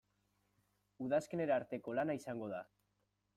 [1.07, 2.63] Udazkenera arteko lana izango da.